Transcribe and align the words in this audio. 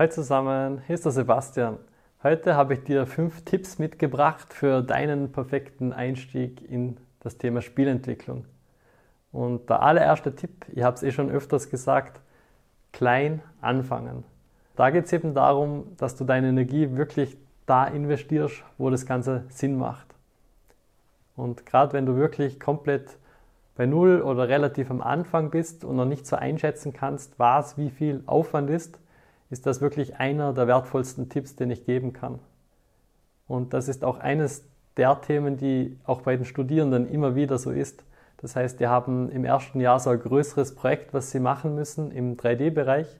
Hallo 0.00 0.12
zusammen, 0.12 0.82
hier 0.86 0.94
ist 0.94 1.04
der 1.04 1.12
Sebastian. 1.12 1.78
Heute 2.22 2.56
habe 2.56 2.72
ich 2.72 2.84
dir 2.84 3.04
fünf 3.06 3.44
Tipps 3.44 3.78
mitgebracht 3.78 4.54
für 4.54 4.80
deinen 4.80 5.30
perfekten 5.30 5.92
Einstieg 5.92 6.68
in 6.68 6.96
das 7.20 7.36
Thema 7.36 7.60
Spielentwicklung. 7.60 8.46
Und 9.30 9.68
der 9.68 9.82
allererste 9.82 10.34
Tipp, 10.34 10.64
ich 10.72 10.82
habe 10.82 10.96
es 10.96 11.02
eh 11.02 11.12
schon 11.12 11.30
öfters 11.30 11.68
gesagt, 11.68 12.22
klein 12.92 13.42
anfangen. 13.60 14.24
Da 14.76 14.90
geht 14.90 15.06
es 15.06 15.12
eben 15.12 15.34
darum, 15.34 15.96
dass 15.96 16.16
du 16.16 16.24
deine 16.24 16.48
Energie 16.48 16.96
wirklich 16.96 17.36
da 17.66 17.86
investierst, 17.86 18.64
wo 18.78 18.90
das 18.90 19.06
Ganze 19.06 19.44
Sinn 19.48 19.76
macht. 19.76 20.06
Und 21.36 21.66
gerade 21.66 21.92
wenn 21.92 22.06
du 22.06 22.16
wirklich 22.16 22.58
komplett 22.58 23.16
bei 23.76 23.86
Null 23.86 24.20
oder 24.20 24.48
relativ 24.48 24.90
am 24.90 25.00
Anfang 25.00 25.50
bist 25.50 25.84
und 25.84 25.96
noch 25.96 26.04
nicht 26.04 26.26
so 26.26 26.36
einschätzen 26.36 26.92
kannst, 26.92 27.38
was 27.38 27.78
wie 27.78 27.90
viel 27.90 28.22
Aufwand 28.26 28.68
ist, 28.70 28.98
ist 29.50 29.66
das 29.66 29.80
wirklich 29.80 30.16
einer 30.16 30.52
der 30.52 30.66
wertvollsten 30.66 31.28
Tipps, 31.28 31.56
den 31.56 31.70
ich 31.70 31.84
geben 31.84 32.12
kann. 32.12 32.38
Und 33.48 33.72
das 33.72 33.88
ist 33.88 34.04
auch 34.04 34.18
eines 34.18 34.64
der 34.96 35.20
Themen, 35.20 35.56
die 35.56 35.96
auch 36.04 36.20
bei 36.22 36.36
den 36.36 36.44
Studierenden 36.44 37.08
immer 37.08 37.34
wieder 37.34 37.58
so 37.58 37.70
ist. 37.70 38.04
Das 38.40 38.56
heißt, 38.56 38.80
die 38.80 38.86
haben 38.86 39.30
im 39.30 39.44
ersten 39.44 39.80
Jahr 39.80 40.00
so 40.00 40.10
ein 40.10 40.20
größeres 40.20 40.74
Projekt, 40.74 41.12
was 41.12 41.30
sie 41.30 41.40
machen 41.40 41.74
müssen 41.74 42.10
im 42.10 42.36
3D-Bereich. 42.36 43.18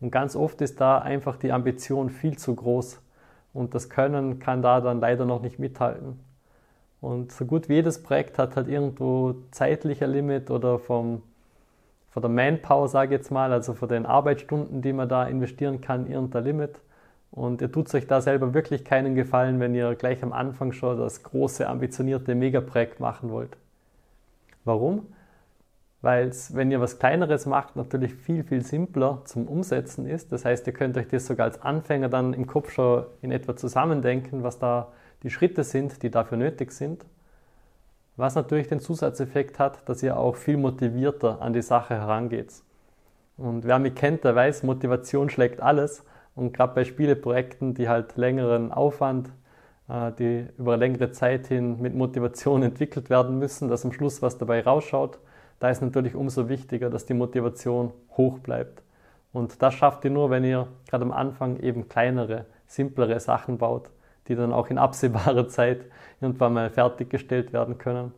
Und 0.00 0.10
ganz 0.10 0.36
oft 0.36 0.60
ist 0.60 0.80
da 0.80 0.98
einfach 0.98 1.36
die 1.36 1.52
Ambition 1.52 2.10
viel 2.10 2.36
zu 2.36 2.54
groß. 2.54 3.00
Und 3.54 3.74
das 3.74 3.88
Können 3.88 4.38
kann 4.40 4.62
da 4.62 4.80
dann 4.80 5.00
leider 5.00 5.24
noch 5.24 5.40
nicht 5.40 5.58
mithalten. 5.58 6.20
Und 7.00 7.32
so 7.32 7.44
gut 7.44 7.68
wie 7.68 7.74
jedes 7.74 8.02
Projekt 8.02 8.38
hat 8.38 8.56
halt 8.56 8.68
irgendwo 8.68 9.36
zeitlicher 9.52 10.06
Limit 10.06 10.50
oder 10.50 10.78
vom 10.78 11.22
von 12.16 12.22
der 12.22 12.30
Manpower, 12.30 12.88
sage 12.88 13.14
ich 13.14 13.18
jetzt 13.18 13.30
mal, 13.30 13.52
also 13.52 13.74
von 13.74 13.90
den 13.90 14.06
Arbeitsstunden, 14.06 14.80
die 14.80 14.94
man 14.94 15.06
da 15.06 15.24
investieren 15.24 15.82
kann, 15.82 16.06
irgendein 16.06 16.44
Limit. 16.44 16.80
Und 17.30 17.60
ihr 17.60 17.70
tut 17.70 17.94
euch 17.94 18.06
da 18.06 18.22
selber 18.22 18.54
wirklich 18.54 18.86
keinen 18.86 19.14
Gefallen, 19.14 19.60
wenn 19.60 19.74
ihr 19.74 19.94
gleich 19.96 20.22
am 20.22 20.32
Anfang 20.32 20.72
schon 20.72 20.96
das 20.96 21.22
große, 21.22 21.68
ambitionierte 21.68 22.34
Megaprojekt 22.34 23.00
machen 23.00 23.28
wollt. 23.28 23.58
Warum? 24.66 25.06
Weil 26.02 26.28
es, 26.28 26.54
wenn 26.54 26.70
ihr 26.70 26.80
was 26.80 26.98
Kleineres 26.98 27.46
macht, 27.46 27.76
natürlich 27.76 28.14
viel, 28.14 28.44
viel 28.44 28.62
simpler 28.62 29.22
zum 29.24 29.48
Umsetzen 29.48 30.06
ist. 30.06 30.30
Das 30.32 30.44
heißt, 30.44 30.66
ihr 30.66 30.72
könnt 30.72 30.98
euch 30.98 31.08
das 31.08 31.26
sogar 31.26 31.46
als 31.46 31.62
Anfänger 31.62 32.08
dann 32.08 32.34
im 32.34 32.46
Kopf 32.46 32.70
schon 32.70 33.06
in 33.22 33.32
etwa 33.32 33.56
zusammendenken, 33.56 34.42
was 34.42 34.58
da 34.58 34.92
die 35.22 35.30
Schritte 35.30 35.64
sind, 35.64 36.02
die 36.02 36.10
dafür 36.10 36.36
nötig 36.36 36.72
sind. 36.72 37.06
Was 38.16 38.34
natürlich 38.34 38.68
den 38.68 38.80
Zusatzeffekt 38.80 39.58
hat, 39.58 39.88
dass 39.88 40.02
ihr 40.02 40.16
auch 40.16 40.36
viel 40.36 40.56
motivierter 40.56 41.40
an 41.40 41.52
die 41.52 41.62
Sache 41.62 41.94
herangeht. 41.94 42.52
Und 43.36 43.64
wer 43.64 43.78
mich 43.78 43.94
kennt, 43.94 44.24
der 44.24 44.34
weiß, 44.34 44.62
Motivation 44.62 45.30
schlägt 45.30 45.60
alles. 45.60 46.04
Und 46.34 46.52
gerade 46.52 46.74
bei 46.74 46.84
Spieleprojekten, 46.84 47.74
die 47.74 47.88
halt 47.88 48.16
längeren 48.16 48.72
Aufwand, 48.72 49.30
die 49.88 50.46
über 50.58 50.76
längere 50.76 51.12
Zeit 51.12 51.46
hin 51.46 51.80
mit 51.80 51.94
Motivation 51.94 52.62
entwickelt 52.64 53.10
werden 53.10 53.38
müssen, 53.38 53.68
dass 53.68 53.84
am 53.84 53.92
Schluss 53.92 54.22
was 54.22 54.38
dabei 54.38 54.62
rausschaut, 54.62 55.18
da 55.60 55.70
ist 55.70 55.80
natürlich 55.80 56.14
umso 56.14 56.48
wichtiger, 56.48 56.90
dass 56.90 57.06
die 57.06 57.14
Motivation 57.14 57.92
hoch 58.16 58.38
bleibt. 58.40 58.82
Und 59.32 59.62
das 59.62 59.74
schafft 59.74 60.04
ihr 60.04 60.10
nur, 60.10 60.30
wenn 60.30 60.44
ihr 60.44 60.68
gerade 60.88 61.04
am 61.04 61.12
Anfang 61.12 61.58
eben 61.60 61.88
kleinere, 61.88 62.46
simplere 62.66 63.20
Sachen 63.20 63.58
baut 63.58 63.90
die 64.28 64.34
dann 64.34 64.52
auch 64.52 64.68
in 64.68 64.78
absehbarer 64.78 65.48
Zeit 65.48 65.84
irgendwann 66.20 66.54
mal 66.54 66.70
fertiggestellt 66.70 67.52
werden 67.52 67.78
können. 67.78 68.12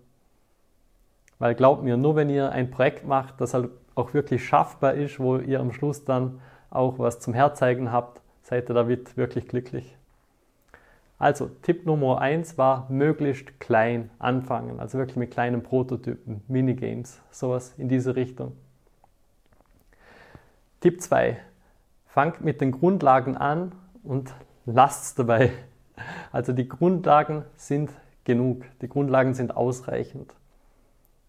Weil 1.39 1.55
glaubt 1.55 1.83
mir, 1.83 1.97
nur 1.97 2.17
wenn 2.17 2.31
ihr 2.31 2.51
ein 2.51 2.71
Projekt 2.71 3.07
macht, 3.07 3.41
das 3.41 3.55
halt 3.55 3.71
auch 3.95 4.15
wirklich 4.15 4.45
schaffbar 4.47 4.95
ist, 4.95 5.21
wo 5.21 5.37
ihr 5.39 5.61
am 5.61 5.73
Schluss 5.73 6.05
dann 6.05 6.41
auch 6.71 6.99
was 6.99 7.21
zum 7.21 7.35
Herzeigen 7.35 7.93
habt, 7.93 8.21
seid 8.43 8.69
ihr 8.71 8.75
damit 8.75 9.17
wirklich 9.17 9.49
glücklich. 9.49 9.97
Also 11.19 11.51
Tipp 11.63 11.85
Nummer 11.85 12.21
eins 12.21 12.59
war 12.59 12.87
möglichst 12.91 13.59
klein 13.59 14.11
anfangen, 14.21 14.79
also 14.79 14.99
wirklich 14.99 15.17
mit 15.17 15.33
kleinen 15.33 15.63
Prototypen, 15.63 16.43
Minigames, 16.47 17.21
sowas 17.31 17.75
in 17.77 17.89
diese 17.89 18.15
Richtung. 18.15 18.53
Tipp 20.81 21.03
2. 21.03 21.37
Fangt 22.07 22.41
mit 22.41 22.61
den 22.61 22.71
Grundlagen 22.71 23.37
an 23.37 23.73
und 24.05 24.33
lasst 24.65 25.05
es 25.05 25.15
dabei. 25.17 25.51
Also 26.31 26.53
die 26.53 26.69
Grundlagen 26.69 27.45
sind 27.57 27.91
genug, 28.23 28.65
die 28.81 28.89
Grundlagen 28.89 29.35
sind 29.35 29.57
ausreichend. 29.57 30.33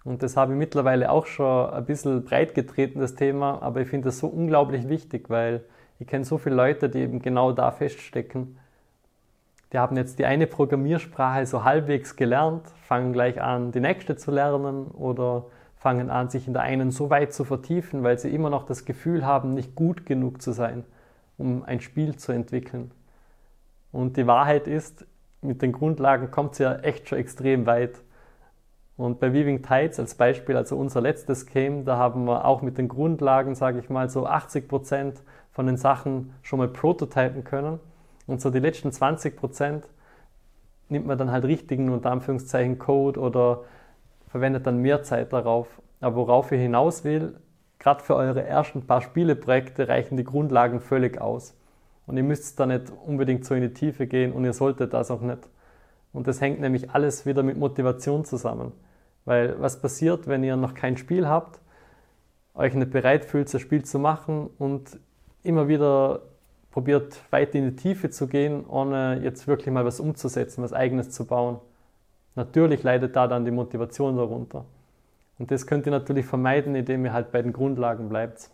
Und 0.04 0.22
das 0.22 0.38
habe 0.38 0.54
ich 0.54 0.60
mittlerweile 0.60 1.12
auch 1.12 1.26
schon 1.26 1.72
ein 1.72 1.86
bisschen 1.86 2.24
breit 2.24 2.54
getreten, 2.54 3.00
das 3.00 3.16
Thema, 3.16 3.62
aber 3.64 3.82
ich 3.82 3.88
finde 3.88 4.06
das 4.06 4.20
so 4.20 4.28
unglaublich 4.28 4.88
wichtig, 4.88 5.30
weil 5.30 5.64
ich 5.98 6.08
kenne 6.08 6.26
so 6.26 6.38
viele 6.38 6.56
Leute, 6.56 6.90
die 6.90 7.00
eben 7.00 7.22
genau 7.22 7.52
da 7.52 7.72
feststecken. 7.72 8.58
Die 9.72 9.78
haben 9.78 9.98
jetzt 9.98 10.18
die 10.18 10.26
eine 10.26 10.48
Programmiersprache 10.48 11.46
so 11.46 11.64
halbwegs 11.64 12.16
gelernt, 12.16 12.68
fangen 12.88 13.14
gleich 13.14 13.42
an, 13.42 13.72
die 13.72 13.80
nächste 13.80 14.16
zu 14.16 14.32
lernen 14.32 14.88
oder 14.88 15.46
fangen 15.76 16.10
an, 16.10 16.30
sich 16.30 16.48
in 16.48 16.54
der 16.54 16.64
einen 16.64 16.92
so 16.92 17.10
weit 17.10 17.34
zu 17.34 17.46
vertiefen, 17.46 18.04
weil 18.04 18.18
sie 18.18 18.34
immer 18.34 18.50
noch 18.50 18.66
das 18.66 18.86
Gefühl 18.86 19.26
haben, 19.26 19.54
nicht 19.54 19.76
gut 19.76 20.06
genug 20.06 20.42
zu 20.42 20.52
sein, 20.52 20.86
um 21.38 21.64
ein 21.64 21.82
Spiel 21.82 22.16
zu 22.16 22.32
entwickeln. 22.32 22.92
Und 23.92 24.18
die 24.18 24.28
Wahrheit 24.28 24.68
ist, 24.68 25.06
mit 25.42 25.62
den 25.62 25.72
Grundlagen 25.72 26.32
kommt 26.32 26.54
es 26.54 26.60
ja 26.60 26.76
echt 26.80 27.08
schon 27.08 27.18
extrem 27.18 27.66
weit. 27.66 28.02
Und 28.98 29.20
bei 29.20 29.32
Weaving 29.32 29.62
Tides 29.62 30.00
als 30.00 30.16
Beispiel, 30.16 30.58
also 30.58 30.76
unser 30.76 31.00
letztes 31.00 31.46
Game, 31.46 31.86
da 31.86 31.96
haben 31.98 32.26
wir 32.26 32.44
auch 32.44 32.62
mit 32.62 32.78
den 32.78 32.90
Grundlagen, 32.90 33.56
sage 33.56 33.80
ich 33.80 33.90
mal, 33.90 34.10
so 34.10 34.26
80 34.26 34.68
Prozent 34.68 35.22
von 35.52 35.66
den 35.66 35.78
Sachen 35.78 36.34
schon 36.42 36.60
mal 36.60 36.68
prototypen 36.68 37.46
können. 37.46 37.80
Und 38.30 38.42
so 38.42 38.52
die 38.52 38.60
letzten 38.60 38.92
20 38.92 39.36
Prozent 39.36 39.86
nimmt 40.88 41.08
man 41.08 41.18
dann 41.18 41.32
halt 41.32 41.46
richtigen, 41.46 41.90
unter 41.90 42.12
Anführungszeichen, 42.12 42.78
Code 42.78 43.20
oder 43.20 43.64
verwendet 44.28 44.68
dann 44.68 44.78
mehr 44.78 45.02
Zeit 45.02 45.34
darauf. 45.34 45.82
Aber 46.00 46.16
worauf 46.16 46.52
ich 46.52 46.62
hinaus 46.62 47.04
will, 47.04 47.40
gerade 47.80 48.04
für 48.04 48.16
eure 48.16 48.44
ersten 48.44 48.86
paar 48.86 49.02
Spieleprojekte 49.02 49.88
reichen 49.88 50.16
die 50.16 50.24
Grundlagen 50.24 50.80
völlig 50.80 51.20
aus. 51.20 51.56
Und 52.06 52.18
ihr 52.18 52.24
müsst 52.24 52.60
da 52.60 52.68
nicht 52.68 52.92
unbedingt 53.04 53.46
so 53.46 53.56
in 53.56 53.62
die 53.62 53.74
Tiefe 53.74 54.06
gehen 54.06 54.32
und 54.32 54.46
ihr 54.46 54.54
solltet 54.54 54.94
das 54.94 55.10
auch 55.10 55.22
nicht. 55.22 55.50
Und 56.14 56.28
das 56.28 56.40
hängt 56.40 56.60
nämlich 56.60 56.92
alles 56.92 57.26
wieder 57.26 57.42
mit 57.42 57.58
Motivation 57.58 58.26
zusammen. 58.26 58.74
Weil 59.26 59.60
was 59.60 59.82
passiert, 59.82 60.28
wenn 60.28 60.44
ihr 60.44 60.56
noch 60.56 60.76
kein 60.76 60.98
Spiel 60.98 61.28
habt, 61.28 61.60
euch 62.54 62.76
nicht 62.76 62.92
bereit 62.92 63.26
fühlt, 63.26 63.52
das 63.52 63.62
Spiel 63.62 63.84
zu 63.84 63.98
machen 63.98 64.52
und 64.60 65.00
immer 65.42 65.68
wieder 65.68 66.22
probiert, 66.72 67.20
weit 67.32 67.56
in 67.56 67.66
die 67.66 67.76
Tiefe 67.76 68.10
zu 68.10 68.28
gehen, 68.28 68.66
ohne 68.68 69.20
jetzt 69.24 69.48
wirklich 69.48 69.74
mal 69.74 69.86
was 69.86 70.00
umzusetzen, 70.00 70.64
was 70.64 70.74
eigenes 70.74 71.12
zu 71.12 71.26
bauen. 71.26 71.60
Natürlich 72.36 72.84
leidet 72.84 73.16
da 73.16 73.28
dann 73.28 73.46
die 73.46 73.52
Motivation 73.52 74.16
darunter. 74.16 74.66
Und 75.40 75.52
das 75.52 75.66
könnt 75.66 75.86
ihr 75.86 75.92
natürlich 75.92 76.26
vermeiden, 76.26 76.76
indem 76.76 77.06
ihr 77.06 77.14
halt 77.14 77.32
bei 77.32 77.42
den 77.42 77.54
Grundlagen 77.54 78.10
bleibt. 78.10 78.50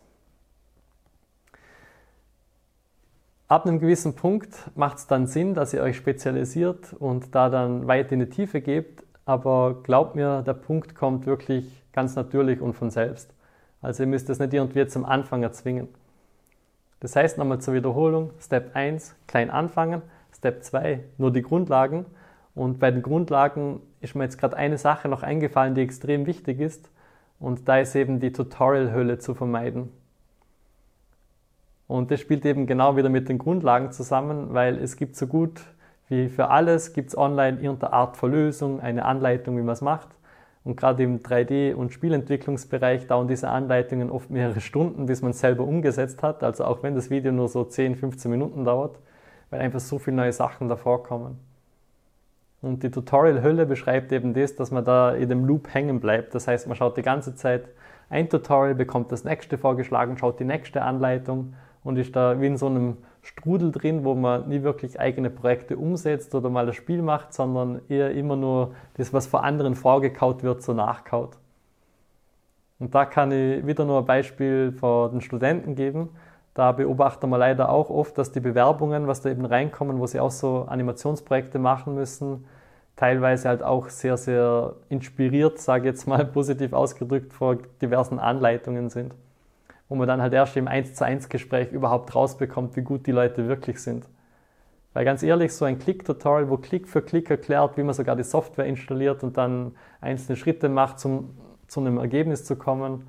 Ab 3.48 3.66
einem 3.66 3.80
gewissen 3.80 4.16
Punkt 4.16 4.56
macht 4.75 4.98
es 4.98 5.08
dann 5.08 5.28
Sinn, 5.28 5.54
dass 5.54 5.74
ihr 5.74 5.84
euch 5.84 5.98
spezialisiert 5.98 6.94
und 6.94 7.36
da 7.36 7.50
dann 7.50 7.88
weit 7.88 8.12
in 8.12 8.20
die 8.20 8.30
Tiefe 8.30 8.62
gebt. 8.62 9.04
Aber 9.25 9.81
glaubt 9.84 10.16
mir, 10.16 10.42
der 10.42 10.54
Punkt 10.54 10.96
kommt 10.96 11.25
wirklich 11.25 11.84
ganz 11.92 12.16
natürlich 12.16 12.62
und 12.62 12.74
von 12.74 12.90
selbst. 12.90 13.34
Also 13.81 14.04
ihr 14.04 14.08
müsst 14.08 14.30
es 14.30 14.40
nicht 14.40 14.54
irgendwie 14.54 14.88
zum 14.88 15.06
Anfang 15.06 15.44
erzwingen. 15.44 15.89
Das 17.06 17.16
heißt 17.16 17.38
nochmal 17.38 17.62
zur 17.62 17.75
Wiederholung, 17.75 18.31
Step 18.40 18.75
1, 18.75 19.16
klein 19.28 19.52
anfangen, 19.52 20.02
Step 20.36 20.63
2, 20.63 21.02
nur 21.19 21.31
die 21.31 21.44
Grundlagen. 21.44 22.07
Und 22.56 22.80
bei 22.80 22.90
den 22.90 23.04
Grundlagen 23.04 23.80
ist 24.02 24.16
mir 24.16 24.24
jetzt 24.24 24.40
gerade 24.40 24.57
eine 24.57 24.80
Sache 24.80 25.07
noch 25.07 25.22
eingefallen, 25.22 25.75
die 25.75 25.81
extrem 25.81 26.25
wichtig 26.25 26.60
ist. 26.60 26.90
Und 27.40 27.69
da 27.69 27.78
ist 27.78 27.96
eben 27.96 28.19
die 28.19 28.31
Tutorial-Hölle 28.31 29.19
zu 29.19 29.36
vermeiden. 29.36 29.92
Und 31.86 32.10
das 32.10 32.22
spielt 32.22 32.44
eben 32.44 32.66
genau 32.66 32.98
wieder 32.98 33.10
mit 33.10 33.30
den 33.30 33.38
Grundlagen 33.38 33.92
zusammen, 33.92 34.56
weil 34.56 34.75
es 34.80 34.98
gibt 34.98 35.16
so 35.16 35.28
gut 35.28 35.62
wie 36.10 36.28
für 36.28 36.50
alles, 36.50 36.94
gibt 36.94 37.10
es 37.10 37.16
online 37.16 37.60
irgendeine 37.62 37.94
Art 37.94 38.18
von 38.18 38.31
Lösung, 38.31 38.80
eine 38.80 39.06
Anleitung, 39.06 39.60
wie 39.60 39.62
man 39.62 39.74
es 39.74 39.81
macht. 39.81 40.08
Und 40.65 40.77
gerade 40.77 41.03
im 41.03 41.19
3D- 41.19 41.75
und 41.75 41.94
Spielentwicklungsbereich 41.94 43.06
dauern 43.06 43.27
diese 43.27 43.50
Anleitungen 43.50 44.09
oft 44.09 44.31
mehrere 44.31 44.59
Stunden, 44.62 45.06
bis 45.06 45.21
man 45.21 45.29
es 45.31 45.39
selber 45.39 45.63
umgesetzt 45.63 46.23
hat. 46.23 46.44
Also 46.44 46.65
auch 46.65 46.81
wenn 46.81 46.95
das 46.95 47.12
Video 47.12 47.31
nur 47.31 47.47
so 47.47 47.63
10, 47.63 47.95
15 47.95 48.31
Minuten 48.31 48.65
dauert, 48.65 48.97
weil 49.51 49.62
einfach 49.62 49.79
so 49.79 50.00
viele 50.00 50.17
neue 50.17 50.33
Sachen 50.33 50.67
davor 50.67 51.03
kommen. 51.03 51.39
Und 52.63 52.81
die 52.81 52.89
Tutorial-Hölle 52.89 53.67
beschreibt 53.67 54.12
eben 54.12 54.33
das, 54.33 54.56
dass 54.56 54.71
man 54.71 54.83
da 54.83 55.13
in 55.13 55.29
dem 55.29 55.45
Loop 55.45 55.71
hängen 55.71 56.00
bleibt. 56.00 56.33
Das 56.33 56.47
heißt, 56.47 56.65
man 56.65 56.75
schaut 56.75 56.97
die 56.97 57.03
ganze 57.03 57.35
Zeit 57.35 57.69
ein 58.09 58.27
Tutorial, 58.27 58.73
bekommt 58.73 59.12
das 59.12 59.23
nächste 59.23 59.59
vorgeschlagen, 59.59 60.17
schaut 60.17 60.39
die 60.39 60.45
nächste 60.45 60.81
Anleitung 60.81 61.53
und 61.83 61.97
ist 61.97 62.15
da 62.15 62.41
wie 62.41 62.47
in 62.47 62.57
so 62.57 62.65
einem 62.65 62.97
Strudel 63.25 63.72
drin, 63.72 64.04
wo 64.04 64.13
man 64.13 64.48
nie 64.48 64.62
wirklich 64.62 65.00
eigene 65.00 65.31
Projekte 65.31 65.77
umsetzt 65.77 66.36
oder 66.36 66.50
mal 66.51 66.68
das 66.68 66.75
Spiel 66.75 67.01
macht, 67.01 67.33
sondern 67.33 67.81
eher 67.89 68.12
immer 68.12 68.36
nur 68.36 68.75
das, 68.98 69.13
was 69.13 69.25
vor 69.25 69.44
anderen 69.44 69.74
vorgekaut 69.74 70.44
wird, 70.44 70.62
so 70.62 70.74
nachkaut. 70.74 71.38
Und 72.80 72.94
da 72.94 73.06
kann 73.06 73.31
ich 73.31 73.66
wieder 73.66 73.83
nur 73.83 74.00
ein 74.00 74.06
Beispiel 74.06 74.72
von 74.74 75.12
den 75.12 75.22
Studenten 75.22 75.75
geben. 75.75 76.10
Da 76.54 76.72
beobachten 76.72 77.30
wir 77.30 77.39
leider 77.39 77.69
auch 77.69 77.89
oft, 77.89 78.16
dass 78.18 78.31
die 78.31 78.39
Bewerbungen, 78.39 79.07
was 79.07 79.22
da 79.22 79.30
eben 79.30 79.45
reinkommen, 79.45 80.00
wo 80.00 80.06
sie 80.06 80.19
auch 80.19 80.31
so 80.31 80.66
Animationsprojekte 80.69 81.57
machen 81.57 81.95
müssen, 81.95 82.45
teilweise 82.95 83.50
halt 83.50 83.63
auch 83.63 83.89
sehr, 83.89 84.18
sehr 84.18 84.75
inspiriert, 84.89 85.57
sage 85.57 85.89
ich 85.89 85.95
jetzt 85.95 86.07
mal 86.07 86.25
positiv 86.33 86.74
ausgedrückt, 86.74 87.33
vor 87.33 87.57
diversen 87.81 88.19
Anleitungen 88.19 88.89
sind. 88.89 89.16
Wo 89.88 89.96
man 89.96 90.08
dann 90.08 90.22
halt 90.22 90.34
erst 90.34 90.58
im 90.58 90.68
1 90.68 90.96
zu 90.96 91.06
1 91.06 91.30
Gespräch 91.30 91.72
überhaupt 91.72 92.16
rausbekommt, 92.16 92.76
wie 92.76 92.82
gut 92.82 93.06
die 93.06 93.12
Leute 93.12 93.48
wirklich 93.48 93.80
sind. 93.80 94.08
Weil 94.94 95.06
ganz 95.06 95.24
ehrlich, 95.24 95.54
so 95.54 95.66
ein 95.66 95.78
Klick-Tutorial, 95.78 96.50
wo 96.50 96.58
Klick 96.58 96.88
für 96.88 97.02
Klick 97.02 97.30
erklärt, 97.30 97.78
wie 97.78 97.84
man 97.84 97.94
sogar 97.94 98.16
die 98.16 98.24
Software 98.24 98.66
installiert 98.66 99.24
und 99.24 99.38
dann 99.38 99.76
einzelne 100.02 100.38
Schritte 100.38 100.70
macht, 100.70 101.00
zum 101.00 101.36
zu 101.68 101.80
einem 101.80 101.98
Ergebnis 101.98 102.46
zu 102.46 102.56
kommen, 102.56 103.08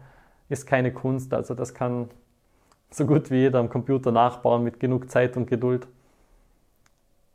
ist 0.49 0.67
keine 0.67 0.93
Kunst. 0.93 1.35
Also 1.35 1.55
das 1.55 1.75
kann 1.75 2.09
so 2.91 3.07
gut 3.07 3.31
wie 3.31 3.37
jeder 3.37 3.59
am 3.59 3.69
Computer 3.69 4.13
nachbauen 4.13 4.63
mit 4.63 4.81
genug 4.81 5.11
Zeit 5.11 5.37
und 5.37 5.47
Geduld. 5.47 5.87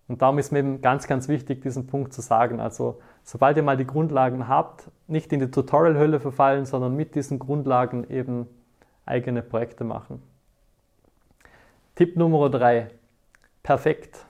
Und 0.08 0.22
darum 0.22 0.40
ist 0.40 0.52
mir 0.52 0.60
eben 0.60 0.82
ganz, 0.82 1.08
ganz 1.08 1.28
wichtig, 1.28 1.62
diesen 1.62 1.88
Punkt 1.88 2.14
zu 2.14 2.22
sagen. 2.22 2.60
Also 2.60 3.00
sobald 3.24 3.58
ihr 3.58 3.64
mal 3.64 3.78
die 3.78 3.88
Grundlagen 3.88 4.48
habt, 4.48 4.90
nicht 5.08 5.32
in 5.32 5.40
die 5.40 5.52
Tutorial-Hölle 5.52 6.20
verfallen, 6.20 6.66
sondern 6.66 6.96
mit 6.96 7.16
diesen 7.16 7.40
Grundlagen 7.40 8.10
eben 8.10 8.48
eigene 9.12 9.44
Projekte 9.44 9.84
machen. 9.84 10.24
Tipp 11.96 12.18
Nummer 12.18 12.50
drei: 12.50 12.88
Perfekt. 13.62 14.26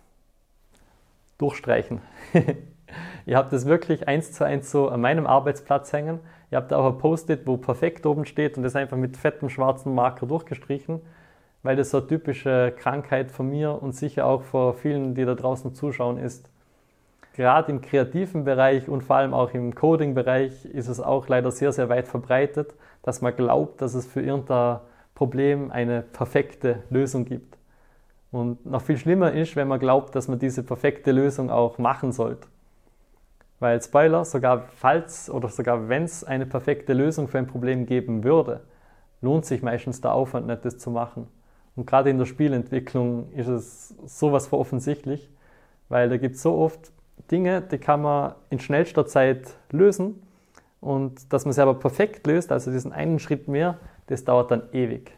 Durchstreichen. 1.37 2.01
ihr 3.25 3.37
habt 3.37 3.53
es 3.53 3.65
wirklich 3.65 4.07
eins 4.07 4.33
zu 4.33 4.43
eins 4.43 4.69
so 4.69 4.89
an 4.89 5.01
meinem 5.01 5.25
Arbeitsplatz 5.25 5.93
hängen. 5.93 6.19
Ihr 6.51 6.57
habt 6.57 6.73
auch 6.73 6.85
ein 6.85 6.97
Post-it, 6.97 7.47
wo 7.47 7.57
perfekt 7.57 8.05
oben 8.05 8.25
steht 8.25 8.57
und 8.57 8.63
das 8.63 8.75
einfach 8.75 8.97
mit 8.97 9.15
fettem 9.15 9.49
schwarzen 9.49 9.95
Marker 9.95 10.25
durchgestrichen, 10.25 11.01
weil 11.63 11.77
das 11.77 11.91
so 11.91 11.99
eine 11.99 12.07
typische 12.07 12.73
Krankheit 12.77 13.31
von 13.31 13.49
mir 13.49 13.81
und 13.81 13.95
sicher 13.95 14.25
auch 14.25 14.43
von 14.43 14.73
vielen, 14.75 15.15
die 15.15 15.23
da 15.23 15.33
draußen 15.33 15.73
zuschauen, 15.73 16.17
ist. 16.17 16.50
Gerade 17.41 17.71
im 17.71 17.81
kreativen 17.81 18.43
Bereich 18.43 18.87
und 18.87 19.01
vor 19.01 19.15
allem 19.15 19.33
auch 19.33 19.51
im 19.55 19.73
Coding-Bereich 19.73 20.63
ist 20.63 20.87
es 20.87 20.99
auch 20.99 21.27
leider 21.27 21.49
sehr, 21.49 21.71
sehr 21.71 21.89
weit 21.89 22.07
verbreitet, 22.07 22.75
dass 23.01 23.23
man 23.23 23.35
glaubt, 23.35 23.81
dass 23.81 23.95
es 23.95 24.05
für 24.05 24.21
irgendein 24.21 24.79
Problem 25.15 25.71
eine 25.71 26.03
perfekte 26.03 26.83
Lösung 26.91 27.25
gibt. 27.25 27.57
Und 28.31 28.63
noch 28.67 28.83
viel 28.83 28.95
schlimmer 28.95 29.31
ist, 29.31 29.55
wenn 29.55 29.67
man 29.67 29.79
glaubt, 29.79 30.15
dass 30.15 30.27
man 30.27 30.37
diese 30.37 30.61
perfekte 30.61 31.11
Lösung 31.11 31.49
auch 31.49 31.79
machen 31.79 32.11
sollte. 32.11 32.47
Weil 33.59 33.81
Spoiler, 33.81 34.23
sogar 34.23 34.67
falls 34.75 35.27
oder 35.27 35.49
sogar 35.49 35.89
wenn 35.89 36.03
es 36.03 36.23
eine 36.23 36.45
perfekte 36.45 36.93
Lösung 36.93 37.27
für 37.27 37.39
ein 37.39 37.47
Problem 37.47 37.87
geben 37.87 38.23
würde, 38.23 38.61
lohnt 39.19 39.47
sich 39.47 39.63
meistens 39.63 39.99
der 39.99 40.13
Aufwand 40.13 40.45
nicht, 40.45 40.63
das 40.63 40.77
zu 40.77 40.91
machen. 40.91 41.27
Und 41.75 41.87
gerade 41.87 42.11
in 42.11 42.19
der 42.19 42.25
Spielentwicklung 42.25 43.31
ist 43.31 43.47
es 43.47 43.95
sowas 44.05 44.45
für 44.45 44.59
offensichtlich, 44.59 45.27
weil 45.89 46.07
da 46.07 46.17
gibt 46.17 46.35
es 46.35 46.43
so 46.43 46.53
oft 46.53 46.91
Dinge, 47.31 47.61
die 47.61 47.77
kann 47.77 48.01
man 48.01 48.35
in 48.49 48.59
schnellster 48.59 49.05
Zeit 49.05 49.55
lösen 49.71 50.21
und 50.79 51.31
dass 51.31 51.45
man 51.45 51.53
sie 51.53 51.61
aber 51.61 51.75
perfekt 51.75 52.27
löst, 52.27 52.51
also 52.51 52.71
diesen 52.71 52.91
einen 52.91 53.19
Schritt 53.19 53.47
mehr, 53.47 53.77
das 54.07 54.23
dauert 54.23 54.51
dann 54.51 54.63
ewig. 54.73 55.11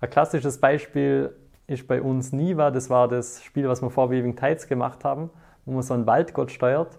Ein 0.00 0.10
klassisches 0.10 0.60
Beispiel 0.60 1.34
ist 1.66 1.88
bei 1.88 2.02
uns 2.02 2.32
Niva, 2.32 2.70
das 2.70 2.90
war 2.90 3.08
das 3.08 3.42
Spiel, 3.42 3.68
was 3.68 3.82
wir 3.82 3.90
vor 3.90 4.10
Weaving 4.10 4.36
Tides 4.36 4.66
gemacht 4.68 5.04
haben 5.04 5.30
wo 5.66 5.72
man 5.72 5.82
so 5.82 5.92
einen 5.92 6.06
Waldgott 6.06 6.50
steuert. 6.50 6.98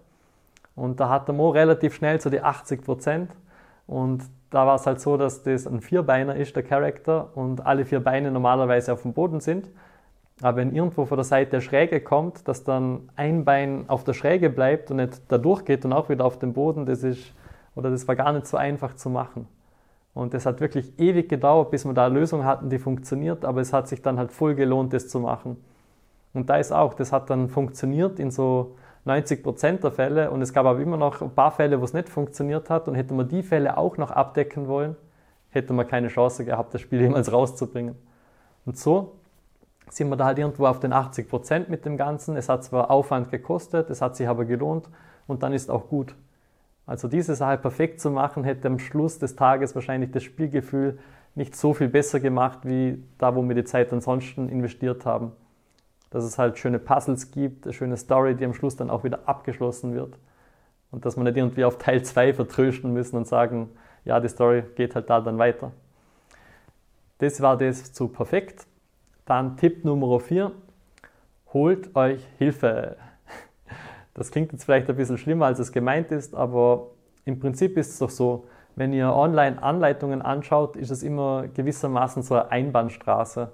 Und 0.75 1.00
da 1.00 1.09
hat 1.09 1.27
der 1.27 1.33
Mo 1.33 1.50
relativ 1.50 1.95
schnell 1.95 2.21
so 2.21 2.30
die 2.30 2.41
80 2.41 2.83
Prozent. 2.83 3.31
Und 3.88 4.23
da 4.51 4.68
war 4.68 4.75
es 4.75 4.85
halt 4.85 5.01
so, 5.01 5.18
dass 5.18 5.41
das 5.41 5.65
ein 5.65 5.81
Vierbeiner 5.81 6.35
ist, 6.35 6.56
der 6.56 6.63
Charakter, 6.63 7.31
und 7.35 7.65
alle 7.65 7.85
vier 7.85 8.01
Beine 8.01 8.30
normalerweise 8.30 8.94
auf 8.94 9.01
dem 9.01 9.13
Boden 9.13 9.39
sind. 9.39 9.69
Aber 10.41 10.57
wenn 10.57 10.75
irgendwo 10.75 11.05
von 11.05 11.17
der 11.17 11.23
Seite 11.23 11.51
der 11.51 11.61
Schräge 11.61 11.99
kommt, 11.99 12.47
dass 12.47 12.63
dann 12.63 13.09
ein 13.15 13.43
Bein 13.43 13.85
auf 13.87 14.03
der 14.03 14.13
Schräge 14.13 14.49
bleibt 14.49 14.91
und 14.91 14.97
nicht 14.97 15.21
da 15.29 15.37
durchgeht 15.37 15.83
und 15.83 15.93
auch 15.93 16.09
wieder 16.09 16.25
auf 16.25 16.37
dem 16.37 16.53
Boden, 16.53 16.85
das 16.85 17.03
ist, 17.03 17.33
oder 17.75 17.89
das 17.89 18.07
war 18.07 18.15
gar 18.15 18.31
nicht 18.33 18.45
so 18.45 18.57
einfach 18.57 18.95
zu 18.95 19.09
machen. 19.09 19.47
Und 20.13 20.33
das 20.33 20.45
hat 20.45 20.61
wirklich 20.61 20.99
ewig 20.99 21.29
gedauert, 21.29 21.71
bis 21.71 21.85
wir 21.85 21.93
da 21.93 22.07
eine 22.07 22.19
Lösung 22.19 22.43
hatten, 22.43 22.69
die 22.69 22.79
funktioniert, 22.79 23.45
aber 23.45 23.61
es 23.61 23.73
hat 23.73 23.87
sich 23.87 24.01
dann 24.01 24.17
halt 24.17 24.31
voll 24.31 24.55
gelohnt, 24.55 24.93
das 24.93 25.07
zu 25.07 25.19
machen. 25.19 25.57
Und 26.33 26.49
da 26.49 26.57
ist 26.57 26.71
auch, 26.71 26.93
das 26.93 27.11
hat 27.11 27.29
dann 27.29 27.49
funktioniert 27.49 28.19
in 28.19 28.29
so 28.29 28.75
90 29.05 29.41
Prozent 29.41 29.83
der 29.83 29.91
Fälle 29.91 30.29
und 30.29 30.41
es 30.41 30.53
gab 30.53 30.65
aber 30.65 30.79
immer 30.79 30.97
noch 30.97 31.21
ein 31.21 31.31
paar 31.31 31.51
Fälle, 31.51 31.79
wo 31.79 31.85
es 31.85 31.93
nicht 31.93 32.09
funktioniert 32.09 32.69
hat 32.69 32.87
und 32.87 32.95
hätte 32.95 33.13
man 33.13 33.27
die 33.27 33.41
Fälle 33.41 33.77
auch 33.77 33.97
noch 33.97 34.11
abdecken 34.11 34.67
wollen, 34.67 34.95
hätte 35.49 35.73
man 35.73 35.87
keine 35.87 36.09
Chance 36.09 36.45
gehabt, 36.45 36.73
das 36.73 36.81
Spiel 36.81 37.01
jemals 37.01 37.31
rauszubringen. 37.31 37.95
Und 38.65 38.77
so 38.77 39.13
sind 39.89 40.09
wir 40.09 40.15
da 40.15 40.25
halt 40.25 40.39
irgendwo 40.39 40.65
auf 40.65 40.79
den 40.79 40.93
80 40.93 41.29
Prozent 41.29 41.69
mit 41.69 41.85
dem 41.85 41.97
Ganzen. 41.97 42.35
Es 42.35 42.49
hat 42.49 42.63
zwar 42.63 42.91
Aufwand 42.91 43.31
gekostet, 43.31 43.89
es 43.89 44.01
hat 44.01 44.15
sich 44.15 44.27
aber 44.27 44.45
gelohnt 44.45 44.89
und 45.27 45.43
dann 45.43 45.53
ist 45.53 45.69
auch 45.69 45.87
gut. 45.87 46.15
Also 46.85 47.07
diese 47.07 47.35
Sache 47.35 47.57
perfekt 47.57 47.99
zu 47.99 48.11
machen, 48.11 48.43
hätte 48.43 48.67
am 48.67 48.79
Schluss 48.79 49.19
des 49.19 49.35
Tages 49.35 49.75
wahrscheinlich 49.75 50.11
das 50.11 50.23
Spielgefühl 50.23 50.99
nicht 51.35 51.55
so 51.55 51.73
viel 51.73 51.89
besser 51.89 52.19
gemacht, 52.19 52.59
wie 52.63 53.03
da, 53.17 53.35
wo 53.35 53.43
wir 53.43 53.55
die 53.55 53.65
Zeit 53.65 53.91
ansonsten 53.91 54.49
investiert 54.49 55.05
haben 55.05 55.33
dass 56.09 56.23
es 56.23 56.37
halt 56.37 56.57
schöne 56.57 56.79
Puzzles 56.79 57.31
gibt, 57.31 57.65
eine 57.65 57.73
schöne 57.73 57.97
Story, 57.97 58.35
die 58.35 58.45
am 58.45 58.53
Schluss 58.53 58.75
dann 58.75 58.89
auch 58.89 59.03
wieder 59.03 59.27
abgeschlossen 59.27 59.93
wird. 59.93 60.17
Und 60.91 61.05
dass 61.05 61.17
man 61.17 61.25
nicht 61.25 61.37
irgendwie 61.37 61.65
auf 61.65 61.77
Teil 61.77 62.03
2 62.03 62.33
vertrösten 62.33 62.93
müssen 62.93 63.17
und 63.17 63.27
sagen, 63.27 63.69
ja, 64.05 64.19
die 64.19 64.29
Story 64.29 64.63
geht 64.75 64.95
halt 64.95 65.09
da 65.09 65.19
dann 65.19 65.37
weiter. 65.37 65.71
Das 67.17 67.41
war 67.41 67.57
das 67.57 67.91
zu 67.91 68.07
perfekt. 68.07 68.65
Dann 69.27 69.57
Tipp 69.57 69.83
Nummer 69.83 70.21
4, 70.21 70.53
holt 71.53 71.95
euch 71.97 72.25
Hilfe. 72.38 72.95
Das 74.13 74.31
klingt 74.31 74.53
jetzt 74.53 74.63
vielleicht 74.63 74.89
ein 74.89 74.95
bisschen 74.95 75.18
schlimmer, 75.18 75.47
als 75.47 75.59
es 75.59 75.74
gemeint 75.74 76.12
ist, 76.12 76.33
aber 76.33 76.91
im 77.25 77.38
Prinzip 77.38 77.77
ist 77.77 77.91
es 77.91 78.00
doch 78.00 78.09
so, 78.09 78.47
wenn 78.77 78.94
ihr 78.94 79.13
online 79.13 79.62
Anleitungen 79.62 80.21
anschaut, 80.21 80.77
ist 80.77 80.91
es 80.91 81.03
immer 81.03 81.50
gewissermaßen 81.50 82.24
so 82.24 82.35
eine 82.35 82.51
Einbahnstraße. 82.51 83.51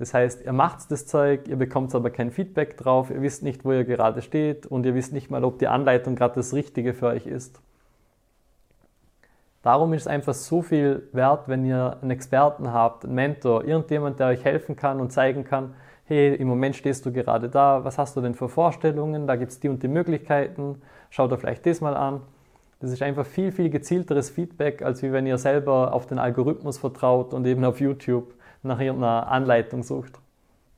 Das 0.00 0.14
heißt, 0.14 0.44
ihr 0.44 0.52
macht 0.52 0.90
das 0.90 1.06
Zeug, 1.06 1.46
ihr 1.46 1.56
bekommt 1.56 1.94
aber 1.94 2.10
kein 2.10 2.32
Feedback 2.32 2.76
drauf, 2.76 3.10
ihr 3.10 3.22
wisst 3.22 3.44
nicht, 3.44 3.64
wo 3.64 3.70
ihr 3.70 3.84
gerade 3.84 4.20
steht 4.20 4.66
und 4.66 4.84
ihr 4.84 4.96
wisst 4.96 5.12
nicht 5.12 5.30
mal, 5.30 5.44
ob 5.44 5.60
die 5.60 5.68
Anleitung 5.68 6.16
gerade 6.16 6.34
das 6.34 6.54
Richtige 6.54 6.92
für 6.92 7.06
euch 7.06 7.26
ist. 7.28 7.60
Darum 9.62 9.92
ist 9.92 10.02
es 10.02 10.08
einfach 10.08 10.34
so 10.34 10.60
viel 10.60 11.08
wert, 11.12 11.48
wenn 11.48 11.64
ihr 11.64 11.96
einen 12.02 12.10
Experten 12.10 12.72
habt, 12.72 13.04
einen 13.04 13.14
Mentor, 13.14 13.64
irgendjemand, 13.64 14.18
der 14.18 14.28
euch 14.28 14.44
helfen 14.44 14.74
kann 14.74 15.00
und 15.00 15.12
zeigen 15.12 15.44
kann, 15.44 15.74
hey, 16.04 16.34
im 16.34 16.48
Moment 16.48 16.74
stehst 16.74 17.06
du 17.06 17.12
gerade 17.12 17.48
da, 17.48 17.84
was 17.84 17.96
hast 17.96 18.16
du 18.16 18.20
denn 18.20 18.34
für 18.34 18.48
Vorstellungen, 18.48 19.26
da 19.26 19.36
gibt 19.36 19.52
es 19.52 19.60
die 19.60 19.68
und 19.68 19.82
die 19.82 19.88
Möglichkeiten, 19.88 20.82
schau 21.10 21.28
dir 21.28 21.38
vielleicht 21.38 21.64
das 21.64 21.80
mal 21.80 21.96
an. 21.96 22.22
Das 22.80 22.90
ist 22.90 23.00
einfach 23.00 23.24
viel, 23.24 23.52
viel 23.52 23.70
gezielteres 23.70 24.30
Feedback, 24.30 24.82
als 24.82 25.04
wenn 25.04 25.24
ihr 25.24 25.38
selber 25.38 25.94
auf 25.94 26.06
den 26.06 26.18
Algorithmus 26.18 26.78
vertraut 26.78 27.32
und 27.32 27.46
eben 27.46 27.64
auf 27.64 27.80
YouTube 27.80 28.34
nach 28.64 28.80
irgendeiner 28.80 29.28
Anleitung 29.28 29.84
sucht. 29.84 30.18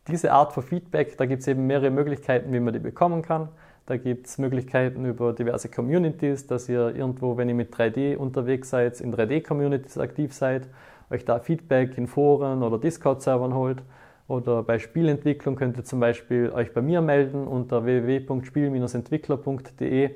Diese 0.09 0.33
Art 0.33 0.53
von 0.53 0.63
Feedback, 0.63 1.17
da 1.17 1.25
gibt 1.25 1.41
es 1.41 1.49
eben 1.49 1.67
mehrere 1.67 1.91
Möglichkeiten, 1.91 2.53
wie 2.53 2.61
man 2.61 2.75
die 2.75 2.79
bekommen 2.79 3.23
kann. 3.23 3.49
Da 3.87 3.99
gibt 3.99 4.27
es 4.27 4.39
Möglichkeiten 4.39 5.05
über 5.05 5.35
diverse 5.35 5.69
Communities, 5.69 6.47
dass 6.47 6.71
ihr 6.71 6.97
irgendwo, 6.97 7.37
wenn 7.37 7.51
ihr 7.51 7.55
mit 7.55 7.75
3D 7.75 8.17
unterwegs 8.17 8.71
seid, 8.71 8.99
in 9.01 9.15
3D-Communities 9.15 9.99
aktiv 9.99 10.33
seid, 10.33 10.67
euch 11.11 11.27
da 11.27 11.39
Feedback 11.39 11.99
in 11.99 12.07
Foren 12.07 12.63
oder 12.63 12.79
Discord-Servern 12.79 13.53
holt. 13.55 13.83
Oder 14.27 14.63
bei 14.63 14.79
Spielentwicklung 14.79 15.57
könnt 15.57 15.77
ihr 15.77 15.85
zum 15.85 16.01
Beispiel 16.01 16.51
euch 16.51 16.73
bei 16.73 16.81
mir 16.81 17.03
melden 17.03 17.47
unter 17.47 17.85
www.spiel-entwickler.de 17.85 20.11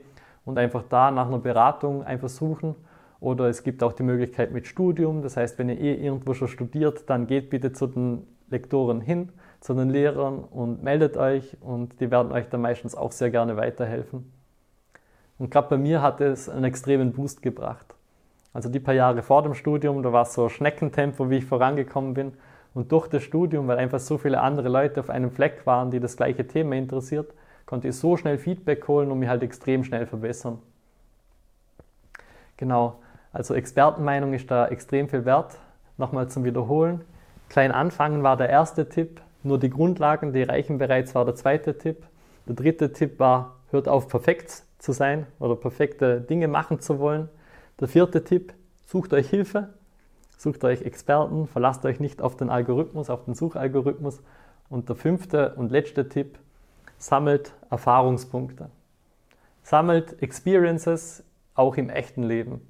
und 0.47 0.59
einfach 0.59 0.85
da 0.89 1.11
nach 1.11 1.27
einer 1.27 1.37
Beratung 1.39 2.03
einfach 2.03 2.31
suchen 2.31 2.75
oder 3.21 3.49
es 3.49 3.65
gibt 3.65 3.83
auch 3.83 3.93
die 3.93 4.03
Möglichkeit 4.03 4.51
mit 4.53 4.67
Studium. 4.67 5.21
Das 5.23 5.37
heißt, 5.37 5.59
wenn 5.59 5.69
ihr 5.69 5.79
eh 5.79 5.93
irgendwo 5.95 6.33
schon 6.33 6.49
studiert, 6.49 7.11
dann 7.11 7.27
geht 7.27 7.51
bitte 7.51 7.73
zu 7.73 7.87
den 7.87 8.27
Lektoren 8.49 9.03
hin, 9.03 9.29
zu 9.61 9.75
den 9.75 9.91
Lehrern 9.91 10.39
und 10.39 10.83
meldet 10.83 11.17
euch 11.17 11.57
und 11.61 12.01
die 12.01 12.11
werden 12.11 12.33
euch 12.33 12.49
dann 12.49 12.61
meistens 12.61 12.95
auch 12.95 13.13
sehr 13.13 13.31
gerne 13.31 13.57
weiterhelfen. 13.57 14.33
Und 15.39 15.51
gerade 15.51 15.69
bei 15.69 15.77
mir 15.77 16.03
hat 16.03 16.21
es 16.21 16.49
einen 16.49 16.65
extremen 16.65 17.13
Boost 17.13 17.43
gebracht. 17.43 17.95
Also 18.53 18.69
die 18.69 18.81
paar 18.81 18.95
Jahre 18.95 19.23
vor 19.23 19.43
dem 19.43 19.55
Studium, 19.55 20.03
da 20.03 20.13
war 20.13 20.23
es 20.23 20.35
so 20.35 20.49
Schneckentempo, 20.49 21.31
wie 21.31 21.39
ich 21.39 21.45
vorangekommen 21.45 22.15
bin. 22.15 22.33
Und 22.75 22.93
durch 22.93 23.09
das 23.09 23.23
Studium, 23.23 23.69
weil 23.69 23.79
einfach 23.79 24.01
so 24.01 24.19
viele 24.19 24.41
andere 24.41 24.69
Leute 24.69 25.01
auf 25.01 25.11
einem 25.11 25.31
Fleck 25.31 25.67
waren, 25.67 25.91
die 25.91 26.01
das 26.01 26.17
gleiche 26.17 26.47
Thema 26.47 26.77
interessiert, 26.77 27.33
konnte 27.67 27.89
ich 27.89 27.97
so 27.97 28.17
schnell 28.17 28.39
Feedback 28.39 28.87
holen 28.89 29.11
und 29.11 29.19
mich 29.19 29.29
halt 29.29 29.43
extrem 29.43 29.85
schnell 29.85 30.07
verbessern. 30.07 30.59
Genau. 32.57 32.97
Also 33.33 33.55
Expertenmeinung 33.55 34.33
ist 34.33 34.51
da 34.51 34.67
extrem 34.69 35.09
viel 35.09 35.25
wert. 35.25 35.59
Nochmal 35.97 36.29
zum 36.29 36.45
Wiederholen. 36.45 37.03
Klein 37.49 37.73
anfangen 37.73 38.23
war 38.23 38.37
der 38.37 38.49
erste 38.49 38.89
Tipp. 38.89 39.21
Nur 39.43 39.59
die 39.59 39.71
Grundlagen, 39.71 40.33
die 40.33 40.43
reichen 40.43 40.79
bereits, 40.79 41.15
war 41.15 41.25
der 41.25 41.35
zweite 41.35 41.79
Tipp. 41.79 42.05
Der 42.47 42.55
dritte 42.55 42.93
Tipp 42.93 43.19
war, 43.19 43.57
hört 43.71 43.89
auf, 43.89 44.09
perfekt 44.09 44.65
zu 44.79 44.93
sein 44.93 45.27
oder 45.39 45.57
perfekte 45.57 46.21
Dinge 46.21 46.49
machen 46.49 46.81
zu 46.81 46.99
wollen. 46.99 47.29
Der 47.81 47.89
vierte 47.89 48.25
Tipp, 48.25 48.53
sucht 48.87 49.13
euch 49.13 49.29
Hilfe, 49.29 49.69
sucht 50.37 50.65
euch 50.65 50.83
Experten, 50.83 51.47
verlasst 51.47 51.85
euch 51.85 52.01
nicht 52.01 52.23
auf 52.23 52.37
den 52.37 52.51
Algorithmus, 52.51 53.11
auf 53.11 53.25
den 53.25 53.35
Suchalgorithmus. 53.35 54.21
Und 54.69 54.89
der 54.89 54.97
fünfte 54.97 55.55
und 55.55 55.71
letzte 55.71 56.09
Tipp, 56.09 56.39
sammelt 56.99 57.55
Erfahrungspunkte. 57.71 58.71
Sammelt 59.63 60.21
Experiences 60.23 61.23
auch 61.55 61.77
im 61.77 61.91
echten 61.91 62.23
Leben. 62.23 62.61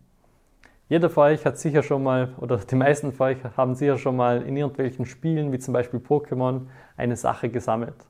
Jeder 0.88 1.10
von 1.10 1.24
euch 1.24 1.44
hat 1.44 1.58
sicher 1.58 1.82
schon 1.82 2.02
mal, 2.02 2.34
oder 2.38 2.56
die 2.56 2.74
meisten 2.74 3.12
von 3.12 3.28
euch 3.28 3.38
haben 3.56 3.74
sicher 3.74 3.98
schon 3.98 4.16
mal 4.16 4.42
in 4.42 4.56
irgendwelchen 4.56 5.04
Spielen, 5.04 5.52
wie 5.52 5.58
zum 5.58 5.74
Beispiel 5.74 6.00
Pokémon, 6.00 6.62
eine 6.96 7.16
Sache 7.16 7.50
gesammelt. 7.50 8.06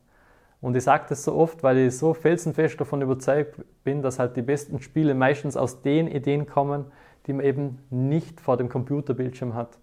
Und 0.61 0.77
ich 0.77 0.85
sage 0.85 1.07
das 1.09 1.25
so 1.25 1.35
oft, 1.35 1.63
weil 1.63 1.79
ich 1.79 1.97
so 1.97 2.15
felsenfest 2.15 2.81
davon 2.81 3.03
überzeugt 3.03 3.61
bin, 3.85 4.03
dass 4.03 4.19
halt 4.19 4.37
die 4.37 4.43
besten 4.43 4.81
Spiele 4.81 5.15
meistens 5.15 5.57
aus 5.57 5.83
den 5.83 6.09
Ideen 6.09 6.47
kommen, 6.47 6.87
die 7.27 7.33
man 7.33 7.45
eben 7.45 7.79
nicht 7.91 8.41
vor 8.41 8.57
dem 8.57 8.69
Computerbildschirm 8.69 9.55
hat. 9.55 9.79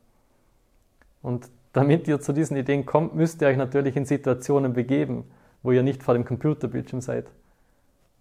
Und 1.22 1.50
damit 1.74 2.08
ihr 2.08 2.20
zu 2.22 2.34
diesen 2.34 2.56
Ideen 2.56 2.86
kommt, 2.86 3.16
müsst 3.16 3.42
ihr 3.42 3.50
euch 3.50 3.58
natürlich 3.58 3.98
in 3.98 4.06
Situationen 4.06 4.74
begeben, 4.74 5.25
wo 5.64 5.72
ihr 5.72 5.84
nicht 5.84 6.04
vor 6.04 6.14
dem 6.14 6.24
Computerbildschirm 6.24 7.02
seid. 7.02 7.28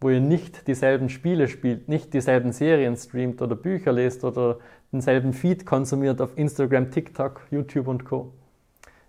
Wo 0.01 0.11
ihr 0.11 0.21
nicht 0.21 0.67
dieselben 0.67 1.09
Spiele 1.09 1.49
spielt, 1.49 1.89
nicht 1.89 2.13
dieselben 2.13 2.53
Serien 2.53 2.97
streamt 2.97 3.41
oder 3.41 3.57
Bücher 3.57 3.93
lest 3.93 4.25
oder 4.25 4.59
denselben 4.93 5.33
Feed 5.33 5.67
konsumiert 5.67 6.21
auf 6.21 6.37
Instagram, 6.37 6.91
TikTok, 6.91 7.43
YouTube 7.51 7.89
und 7.89 8.05
Co. 8.05 8.33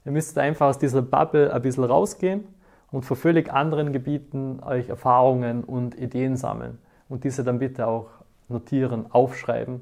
Ihr 0.06 0.12
müsst 0.12 0.38
einfach 0.38 0.68
aus 0.68 0.80
dieser 0.80 1.01
Bubble 1.01 1.51
ein 1.54 1.62
bisschen 1.62 1.84
rausgehen 1.84 2.46
und 2.92 3.04
vor 3.04 3.18
völlig 3.18 3.51
anderen 3.51 3.92
Gebieten 3.92 4.60
euch 4.63 4.89
Erfahrungen 4.89 5.63
und 5.63 6.00
Ideen 6.00 6.38
sammeln 6.38 6.77
und 7.10 7.24
diese 7.24 7.44
dann 7.44 7.60
bitte 7.60 7.88
auch 7.88 8.10
notieren, 8.48 9.12
aufschreiben. 9.12 9.82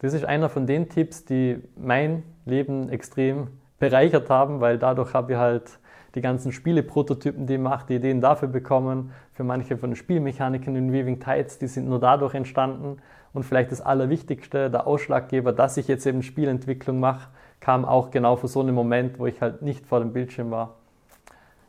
Das 0.00 0.14
ist 0.14 0.24
einer 0.24 0.48
von 0.48 0.66
den 0.66 0.88
Tipps, 0.88 1.24
die 1.24 1.58
mein 1.76 2.22
Leben 2.44 2.88
extrem 2.88 3.48
bereichert 3.78 4.30
haben, 4.30 4.60
weil 4.60 4.78
dadurch 4.78 5.12
habe 5.14 5.32
ich 5.32 5.38
halt 5.38 5.78
die 6.18 6.22
ganzen 6.22 6.50
Spieleprototypen, 6.50 7.46
die 7.46 7.54
ich 7.54 7.60
mache, 7.60 7.86
die 7.86 7.94
Ideen 7.94 8.20
dafür 8.20 8.48
bekommen. 8.48 9.12
Für 9.32 9.44
manche 9.44 9.76
von 9.76 9.90
den 9.90 9.96
Spielmechaniken 9.96 10.74
in 10.74 10.92
Weaving 10.92 11.20
Tides, 11.20 11.58
die 11.58 11.68
sind 11.68 11.88
nur 11.88 12.00
dadurch 12.00 12.34
entstanden. 12.34 12.98
Und 13.32 13.44
vielleicht 13.44 13.70
das 13.70 13.80
Allerwichtigste, 13.80 14.68
der 14.68 14.88
Ausschlaggeber, 14.88 15.52
dass 15.52 15.76
ich 15.76 15.86
jetzt 15.86 16.04
eben 16.06 16.24
Spielentwicklung 16.24 16.98
mache, 16.98 17.28
kam 17.60 17.84
auch 17.84 18.10
genau 18.10 18.34
für 18.34 18.48
so 18.48 18.60
einen 18.60 18.74
Moment, 18.74 19.20
wo 19.20 19.26
ich 19.26 19.40
halt 19.40 19.62
nicht 19.62 19.86
vor 19.86 20.00
dem 20.00 20.12
Bildschirm 20.12 20.50
war. 20.50 20.74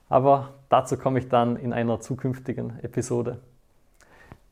Aber 0.10 0.50
dazu 0.70 0.98
komme 0.98 1.20
ich 1.20 1.30
dann 1.30 1.56
in 1.56 1.72
einer 1.72 2.00
zukünftigen 2.00 2.80
Episode. 2.82 3.38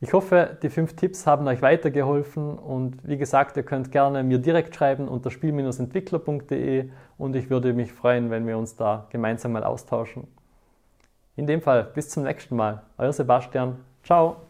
Ich 0.00 0.12
hoffe, 0.12 0.56
die 0.62 0.68
fünf 0.68 0.94
Tipps 0.94 1.26
haben 1.26 1.48
euch 1.48 1.60
weitergeholfen 1.60 2.56
und 2.56 3.06
wie 3.06 3.18
gesagt, 3.18 3.56
ihr 3.56 3.64
könnt 3.64 3.90
gerne 3.90 4.22
mir 4.22 4.38
direkt 4.38 4.74
schreiben 4.76 5.08
unter 5.08 5.30
spiel-entwickler.de 5.30 6.90
und 7.16 7.34
ich 7.34 7.50
würde 7.50 7.72
mich 7.72 7.92
freuen, 7.92 8.30
wenn 8.30 8.46
wir 8.46 8.58
uns 8.58 8.76
da 8.76 9.08
gemeinsam 9.10 9.52
mal 9.52 9.64
austauschen. 9.64 10.28
In 11.34 11.48
dem 11.48 11.62
Fall, 11.62 11.84
bis 11.94 12.10
zum 12.10 12.22
nächsten 12.22 12.54
Mal. 12.54 12.82
Euer 12.96 13.12
Sebastian. 13.12 13.78
Ciao. 14.04 14.47